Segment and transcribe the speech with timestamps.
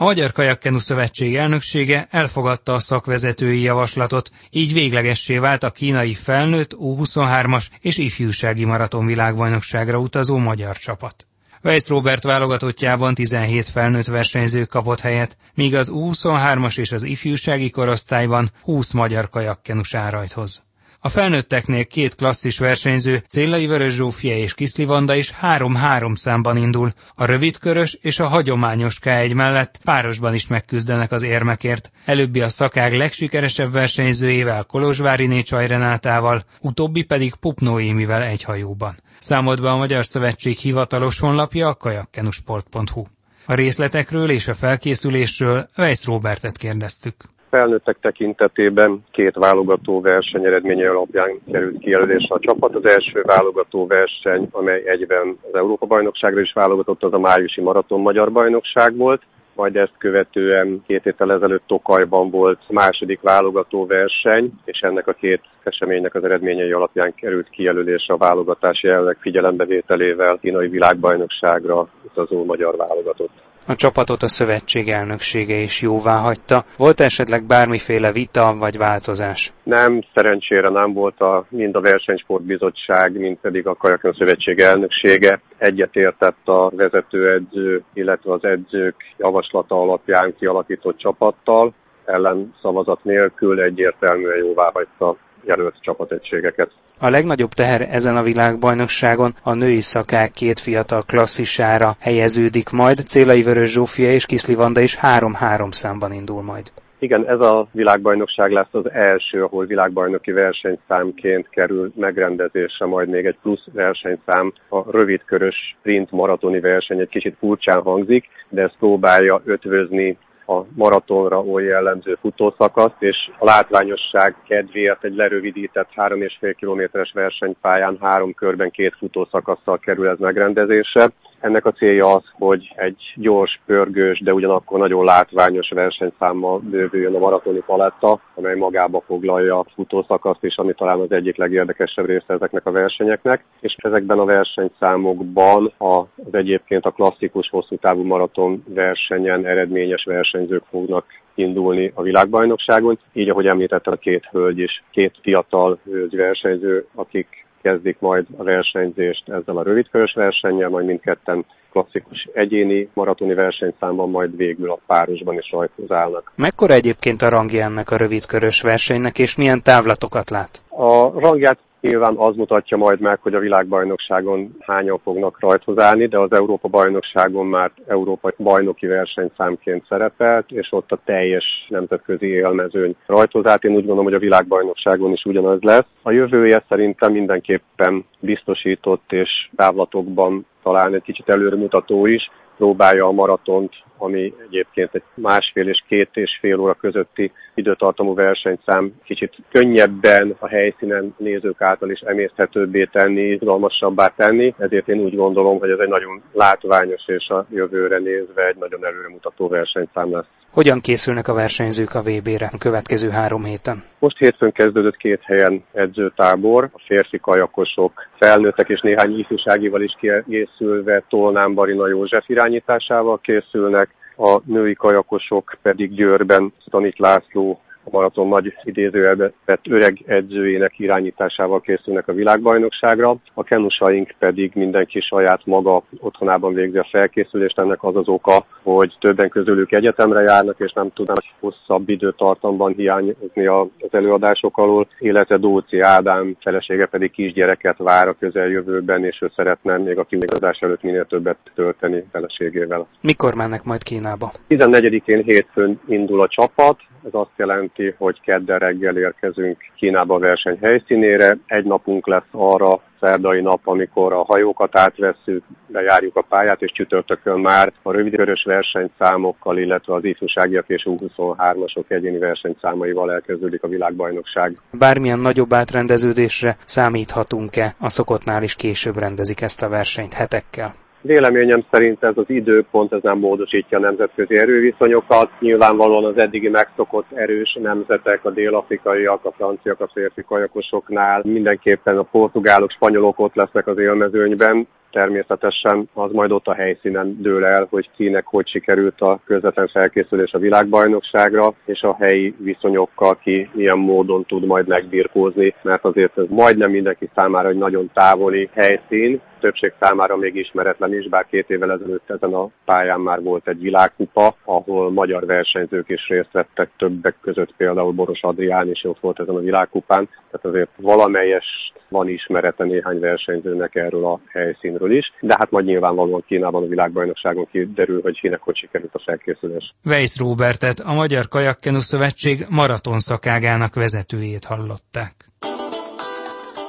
[0.00, 6.76] A Magyar Kajakkenu Szövetség elnöksége elfogadta a szakvezetői javaslatot, így véglegessé vált a kínai felnőtt
[6.78, 11.26] U23-as és ifjúsági maraton világbajnokságra utazó magyar csapat.
[11.62, 18.50] Weiss Robert válogatottjában 17 felnőtt versenyző kapott helyet, míg az U23-as és az ifjúsági korosztályban
[18.62, 20.62] 20 magyar kajakkenus árajthoz.
[21.02, 26.92] A felnőtteknél két klasszis versenyző, Céllai Vörös Zsófia és Kiszli Vanda is 3-3 számban indul.
[27.14, 31.90] A rövidkörös és a hagyományos K1 mellett párosban is megküzdenek az érmekért.
[32.04, 38.96] Előbbi a szakág legsikeresebb versenyzőjével Kolozsvári Csaj Renátával, utóbbi pedig Pupnóémivel egy hajóban.
[39.18, 43.04] Számolt be a Magyar Szövetség hivatalos honlapja a kajakkenusport.hu.
[43.46, 47.14] A részletekről és a felkészülésről Weiss Robertet kérdeztük
[47.50, 52.74] felnőttek tekintetében két válogató verseny eredménye alapján került kijelölésre a csapat.
[52.74, 58.32] Az első válogató verseny, amely egyben az Európa-bajnokságra is válogatott, az a májusi maraton magyar
[58.32, 59.22] bajnokság volt
[59.60, 65.40] majd ezt követően két héttel ezelőtt Tokajban volt második válogató verseny, és ennek a két
[65.62, 73.49] eseménynek az eredményei alapján került kijelölésre a válogatás jelenleg figyelembevételével kínai világbajnokságra utazó magyar válogatott.
[73.66, 76.64] A csapatot a szövetség elnöksége is jóvá hagyta.
[76.76, 79.52] Volt esetleg bármiféle vita vagy változás?
[79.62, 85.40] Nem, szerencsére nem volt a, mind a versenysportbizottság, mind pedig a Kajakon Szövetség elnöksége.
[85.58, 91.74] Egyetértett a vezetőedző, illetve az edzők javaslata alapján kialakított csapattal,
[92.04, 96.70] ellen szavazat nélkül egyértelműen jóvá hagyta jelölt csapategységeket.
[96.98, 103.42] A legnagyobb teher ezen a világbajnokságon a női szakák két fiatal klasszisára helyeződik majd, Célai
[103.42, 106.72] Vörös Zsófia és Kiszli Vanda is 3-3 számban indul majd.
[106.98, 113.36] Igen, ez a világbajnokság lesz az első, ahol világbajnoki versenyszámként kerül megrendezésre majd még egy
[113.42, 120.18] plusz versenyszám, a rövidkörös sprint maratoni verseny egy kicsit furcsán hangzik, de ez próbálja ötvözni
[120.50, 128.34] a maratonra oly jellemző futószakaszt, és a látványosság kedvéért egy lerövidített 3,5 kilométeres versenypályán három
[128.34, 131.10] körben két futószakasszal kerül ez megrendezésre.
[131.40, 137.18] Ennek a célja az, hogy egy gyors, pörgős, de ugyanakkor nagyon látványos versenyszámmal bővüljön a
[137.18, 142.66] maratoni paletta, amely magába foglalja a futószakaszt is, ami talán az egyik legérdekesebb része ezeknek
[142.66, 143.44] a versenyeknek.
[143.60, 150.04] És ezekben a versenyszámokban az egyébként a klasszikus hosszú távú maraton versenyen eredményes
[150.40, 152.98] versenyzők fognak indulni a világbajnokságon.
[153.12, 158.42] Így, ahogy említettem, a két hölgy is, két fiatal hölgy versenyző, akik kezdik majd a
[158.42, 165.34] versenyzést ezzel a rövidkörös versennyel, majd mindketten klasszikus egyéni maratoni versenyszámban, majd végül a párosban
[165.34, 166.32] is rajthoz állnak.
[166.34, 170.62] Mekkora egyébként a rangja ennek a rövidkörös versenynek, és milyen távlatokat lát?
[170.68, 176.18] A rangját Nyilván az mutatja majd meg, hogy a világbajnokságon hányan fognak rajthoz állni, de
[176.18, 183.64] az Európa-bajnokságon már Európa bajnoki versenyszámként szerepelt, és ott a teljes nemzetközi élmezőny rajthoz állt.
[183.64, 185.86] Én úgy gondolom, hogy a világbajnokságon is ugyanaz lesz.
[186.02, 193.72] A jövője szerintem mindenképpen biztosított és távlatokban talán egy kicsit előremutató is, próbálja a maratont,
[193.98, 200.48] ami egyébként egy másfél és két és fél óra közötti időtartamú versenyszám kicsit könnyebben a
[200.48, 205.88] helyszínen nézők által is emészthetőbbé tenni, izgalmasabbá tenni, ezért én úgy gondolom, hogy ez egy
[205.88, 210.26] nagyon látványos és a jövőre nézve egy nagyon előremutató versenyszám lesz.
[210.52, 213.82] Hogyan készülnek a versenyzők a VB-re a következő három héten?
[213.98, 221.04] Most hétfőn kezdődött két helyen edzőtábor, a férfi kajakosok, felnőttek és néhány ifjúságival is készülve
[221.08, 228.54] Tolnán Barina József irányításával készülnek, a női kajakosok pedig Győrben Stanit László a maraton nagy
[228.62, 233.16] idézőjelbett öreg edzőjének irányításával készülnek a világbajnokságra.
[233.34, 237.58] A kenusaink pedig mindenki saját maga otthonában végzi a felkészülést.
[237.58, 243.46] Ennek az az oka, hogy többen közülük egyetemre járnak, és nem tudnak hosszabb időtartamban hiányozni
[243.46, 249.78] az előadások alól, illetve Dóci Ádám felesége pedig kisgyereket vár a közeljövőben, és ő szeretne
[249.78, 252.86] még a kiigazás előtt minél többet tölteni feleségével.
[253.00, 254.30] Mikor mennek majd Kínába?
[254.48, 260.58] 14-én hétfőn indul a csapat, ez azt jelenti, hogy kedden reggel érkezünk Kínába a verseny
[260.62, 261.36] helyszínére.
[261.46, 267.40] Egy napunk lesz arra, szerdai nap, amikor a hajókat átvesszük, bejárjuk a pályát, és csütörtökön
[267.40, 274.56] már a rövidkörös versenyszámokkal, illetve az ifjúságiak és U23-asok egyéni versenyszámaival elkezdődik a világbajnokság.
[274.70, 277.74] Bármilyen nagyobb átrendeződésre számíthatunk-e?
[277.80, 280.74] A szokottnál is később rendezik ezt a versenyt hetekkel.
[281.02, 285.30] Véleményem szerint ez az időpont ez nem módosítja a nemzetközi erőviszonyokat.
[285.38, 292.02] Nyilvánvalóan az eddigi megszokott erős nemzetek, a dél-afrikaiak, a franciak, a férfi kajakosoknál mindenképpen a
[292.02, 294.66] portugálok, spanyolok ott lesznek az élmezőnyben.
[294.90, 300.32] Természetesen az majd ott a helyszínen dől el, hogy kinek hogy sikerült a közvetlen felkészülés
[300.32, 306.24] a világbajnokságra, és a helyi viszonyokkal ki milyen módon tud majd megbirkózni, mert azért ez
[306.28, 311.72] majdnem mindenki számára egy nagyon távoli helyszín, többség számára még ismeretlen is, bár két évvel
[311.72, 317.16] ezelőtt ezen a pályán már volt egy világkupa, ahol magyar versenyzők is részt vettek, többek
[317.20, 322.64] között például Boros Adrián is ott volt ezen a világkupán, tehát azért valamelyes van ismerete
[322.64, 328.20] néhány versenyzőnek erről a helyszínről is, de hát majd nyilvánvalóan Kínában a világbajnokságon kiderül, hogy
[328.20, 329.74] kinek hogy sikerült a felkészülés.
[329.84, 335.29] Weiss Robertet, a Magyar Kajakkenu Szövetség maraton szakágának vezetőjét hallották.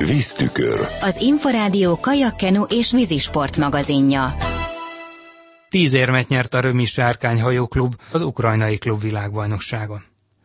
[0.05, 0.79] Víztükör.
[1.01, 4.23] Az Inforádió kajakkenu és vízisport magazinja.
[5.69, 10.01] Tíz érmet nyert a Römi Sárkány hajóklub az ukrajnai klub világbajnokságon.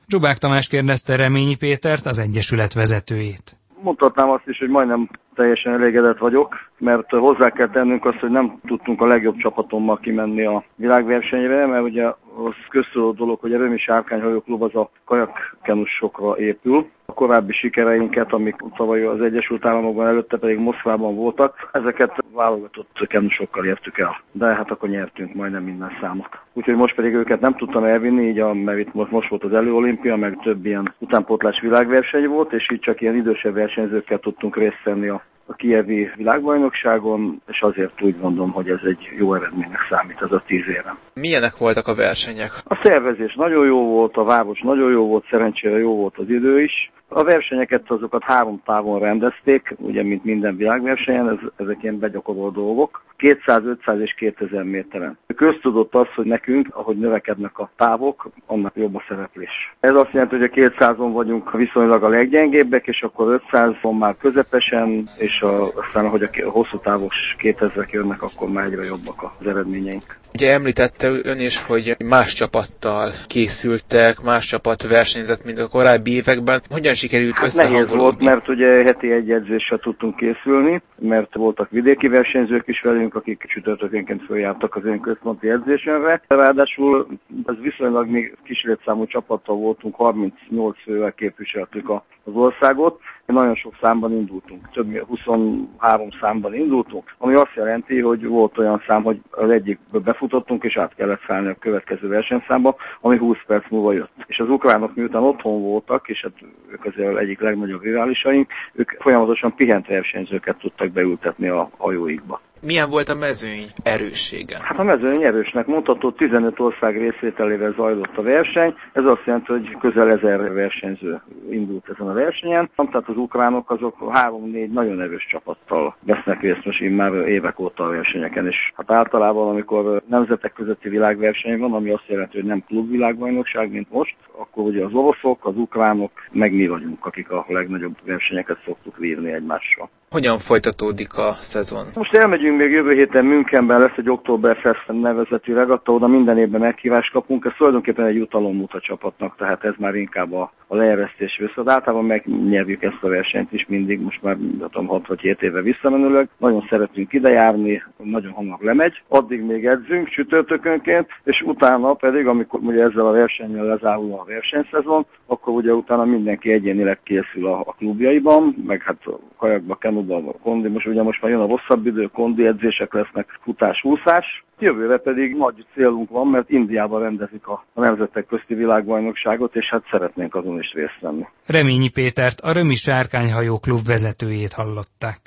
[0.09, 3.57] Zsubák Tamás kérdezte Reményi Pétert, az Egyesület vezetőjét.
[3.83, 8.61] Mondhatnám azt is, hogy majdnem teljesen elégedett vagyok, mert hozzá kell tennünk azt, hogy nem
[8.67, 12.05] tudtunk a legjobb csapatommal kimenni a világversenyre, mert ugye
[12.47, 16.87] az köztudott dolog, hogy a Römi Sárkányhajó Klub az a kajakkenusokra épül.
[17.07, 23.65] A korábbi sikereinket, amik tavaly az Egyesült Államokban előtte pedig Moszkvában voltak, ezeket válogatott kenusokkal
[23.65, 24.21] értük el.
[24.33, 26.29] De hát akkor nyertünk majdnem minden számot.
[26.53, 29.53] Úgyhogy most pedig őket nem tudtam elvinni, így a, mert itt most, most volt az
[29.53, 34.83] előolimpia, meg több ilyen utánpótlás világverseny volt, és így csak ilyen idősebb versenyzőkkel tudtunk részt
[34.85, 40.23] venni a a kievi világbajnokságon, és azért úgy mondom, hogy ez egy jó eredménynek számít
[40.23, 40.97] ez a tíz éve.
[41.15, 42.51] Milyenek voltak a versenyek?
[42.65, 46.63] A szervezés nagyon jó volt, a város nagyon jó volt, szerencsére jó volt az idő
[46.63, 46.91] is.
[47.09, 53.05] A versenyeket azokat három távon rendezték, ugye mint minden világversenyen, ez, ezek ilyen begyakorolt dolgok.
[53.17, 55.19] 200, 500 és 2000 méteren.
[55.37, 59.75] Köztudott az, hogy nekünk, ahogy növekednek a távok, annak jobb a szereplés.
[59.81, 65.05] Ez azt jelenti, hogy a 200-on vagyunk viszonylag a leggyengébbek, és akkor 500-on már közepesen,
[65.19, 70.19] és a, aztán, ahogy a hosszú távos 2000-ek jönnek, akkor már egyre jobbak az eredményeink.
[70.33, 76.61] Ugye említette ön is, hogy más csapattal készültek, más csapat versenyzett, mint a korábbi években.
[76.71, 82.09] Hogyan sikerült hát Nehéz volt, mert ugye heti egy edzéssel tudtunk készülni, mert voltak vidéki
[82.09, 86.23] versenyzők is velünk, akik csütörtökénként följártak az én központi edzésemre.
[86.27, 87.07] Ráadásul
[87.45, 91.91] az viszonylag még kis létszámú csapattal voltunk, 38 fővel képviseltük
[92.25, 93.01] az országot,
[93.33, 98.83] nagyon sok számban indultunk, több mint 23 számban indultunk, ami azt jelenti, hogy volt olyan
[98.87, 103.71] szám, hogy az egyikből befutottunk, és át kellett szállni a következő versenyszámba, ami 20 perc
[103.71, 104.13] múlva jött.
[104.27, 106.33] És az ukránok miután otthon voltak, és hát
[106.71, 112.41] ők azért egyik legnagyobb riválisaink, ők folyamatosan pihent versenyzőket tudtak beültetni a hajóikba.
[112.63, 114.57] Milyen volt a mezőny erőssége?
[114.63, 118.75] Hát a mezőny erősnek mondható, 15 ország részvételével zajlott a verseny.
[118.93, 121.21] Ez azt jelenti, hogy közel ezer versenyző
[121.51, 122.71] indult ezen a versenyen.
[122.77, 127.91] Tehát az ukránok azok három-négy nagyon erős csapattal vesznek részt most már évek óta a
[127.91, 128.47] versenyeken.
[128.47, 133.91] És hát általában, amikor nemzetek közötti világverseny van, ami azt jelenti, hogy nem klubvilágbajnokság, mint
[133.91, 138.97] most, akkor ugye az oroszok, az ukránok, meg mi vagyunk, akik a legnagyobb versenyeket szoktuk
[138.97, 139.89] vírni egymással.
[140.11, 141.85] Hogyan folytatódik a szezon?
[141.95, 147.13] Most elmegyünk még jövő héten Münchenben, lesz egy Oktoberfest nevezetű regatta, oda minden évben meghívást
[147.13, 147.45] kapunk.
[147.45, 152.05] Ez tulajdonképpen egy jutalom a csapatnak, tehát ez már inkább a, a leeresztés viszont általában
[152.07, 156.29] megnyerjük ezt a versenyt is mindig, most már tudom, 6 vagy 7 éve visszamenőleg.
[156.39, 159.03] Nagyon szeretünk idejárni, nagyon hamar lemegy.
[159.09, 165.07] Addig még edzünk csütörtökönként, és utána pedig, amikor ugye ezzel a versennyel lezárul a versenyszezon,
[165.27, 168.97] akkor ugye utána mindenki egyénileg készül a, a klubjaiban, meg hát
[169.37, 173.85] kajakba, kenuba, kondi, most ugye most már jön a rosszabb idő, kondi edzések lesznek, futás,
[173.85, 174.45] úszás.
[174.59, 179.83] Jövőre pedig nagy célunk van, mert Indiában rendezik a, a nemzetek közti világbajnokságot, és hát
[179.91, 181.27] szeretnénk azon is részt venni.
[181.47, 185.19] Reményi Pétert, a Römi Sárkányhajó klub vezetőjét hallották.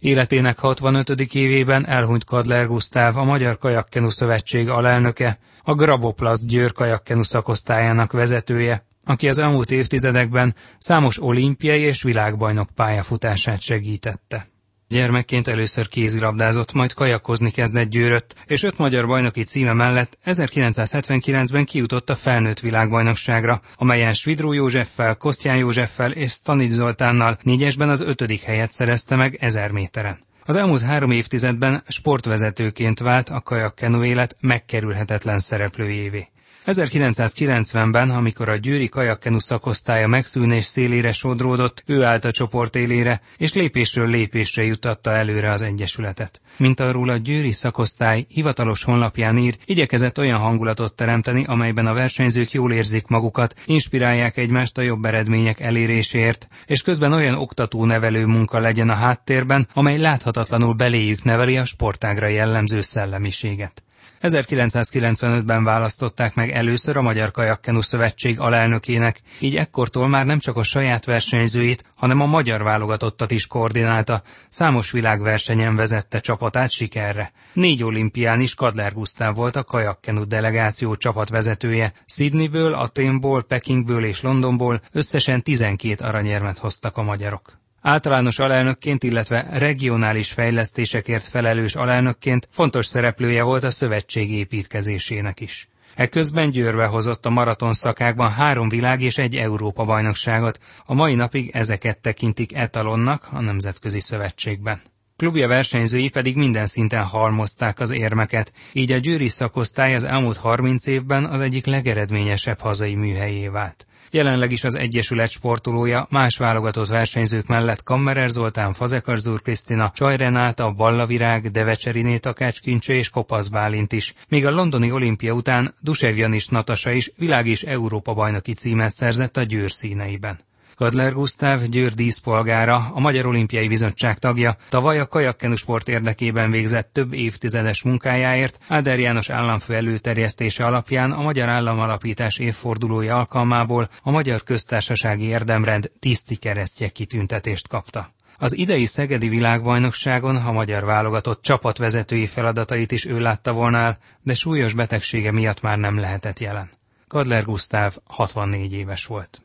[0.00, 1.08] Életének 65.
[1.34, 8.82] évében elhunyt Kadler Gusztáv, a Magyar Kajakkenu Szövetség alelnöke, a Graboplast Győr kajakkenu szakosztályának vezetője,
[9.08, 14.48] aki az elmúlt évtizedekben számos olimpiai és világbajnok pályafutását segítette.
[14.88, 22.10] Gyermekként először kézilabdázott, majd kajakozni kezdett győrött, és öt magyar bajnoki címe mellett 1979-ben kijutott
[22.10, 28.70] a felnőtt világbajnokságra, amelyen Svidró Józseffel, Kosztján Józseffel és Stanics Zoltánnal négyesben az ötödik helyet
[28.70, 30.18] szerezte meg ezer méteren.
[30.44, 36.28] Az elmúlt három évtizedben sportvezetőként vált a kajak élet megkerülhetetlen szereplőjévé.
[36.66, 43.54] 1990-ben, amikor a győri kajakkenu szakosztálya megszűnés szélére sodródott, ő állt a csoport élére, és
[43.54, 46.40] lépésről lépésre jutatta előre az Egyesületet.
[46.56, 52.52] Mint arról a győri szakosztály hivatalos honlapján ír, igyekezett olyan hangulatot teremteni, amelyben a versenyzők
[52.52, 58.90] jól érzik magukat, inspirálják egymást a jobb eredmények eléréséért, és közben olyan oktató-nevelő munka legyen
[58.90, 63.85] a háttérben, amely láthatatlanul beléjük neveli a sportágra jellemző szellemiséget.
[64.28, 70.62] 1995-ben választották meg először a Magyar Kajakkenu Szövetség alelnökének, így ekkortól már nem csak a
[70.62, 77.32] saját versenyzőit, hanem a magyar válogatottat is koordinálta, számos világversenyen vezette csapatát sikerre.
[77.52, 84.80] Négy olimpián is Kadler Gusztáv volt a kajakkenu delegáció csapatvezetője, Sydneyből, Aténból, Pekingből és Londonból
[84.92, 87.64] összesen 12 aranyérmet hoztak a magyarok.
[87.86, 95.68] Általános alelnökként, illetve regionális fejlesztésekért felelős alelnökként fontos szereplője volt a szövetség építkezésének is.
[95.94, 101.50] Ekközben Győrbe hozott a maraton szakákban három világ és egy Európa bajnokságot, a mai napig
[101.52, 104.80] ezeket tekintik etalonnak a Nemzetközi Szövetségben.
[105.16, 110.86] Klubja versenyzői pedig minden szinten halmozták az érmeket, így a győri szakosztály az elmúlt 30
[110.86, 113.86] évben az egyik legeredményesebb hazai műhelyé vált.
[114.10, 120.16] Jelenleg is az Egyesület sportolója más válogatott versenyzők mellett Kammerer Zoltán, Fazekar Zúr Krisztina, Csaj
[120.16, 124.14] Renáta, Ballavirág, Devecseriné Takács Kincse és Kopasz Bálint is.
[124.28, 129.36] Míg a londoni olimpia után Dusev Janis Natasa is világ és Európa bajnoki címet szerzett
[129.36, 130.38] a Győr színeiben.
[130.76, 137.12] Kadler Gusztáv, Győr díszpolgára, a Magyar Olimpiai Bizottság tagja, tavaly a kajakkenusport érdekében végzett több
[137.12, 145.24] évtizedes munkájáért Áder János államfő előterjesztése alapján a Magyar Államalapítás évfordulója alkalmából a Magyar Köztársasági
[145.24, 148.14] Érdemrend tiszti keresztje kitüntetést kapta.
[148.38, 154.34] Az idei Szegedi világbajnokságon a magyar válogatott csapatvezetői feladatait is ő látta volna el, de
[154.34, 156.70] súlyos betegsége miatt már nem lehetett jelen.
[157.08, 159.40] Kadler Gusztáv 64 éves volt.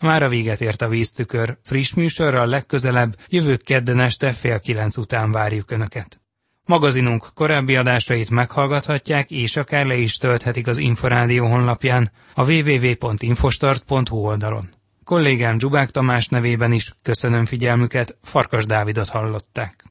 [0.00, 5.32] Már a véget ért a víztükör, friss műsorral legközelebb, jövő kedden este fél kilenc után
[5.32, 6.20] várjuk Önöket.
[6.66, 14.68] Magazinunk korábbi adásait meghallgathatják, és akár le is tölthetik az Inforádió honlapján, a www.infostart.hu oldalon.
[15.04, 19.83] Kollégám Dzsubák Tamás nevében is köszönöm figyelmüket, Farkas Dávidot hallották.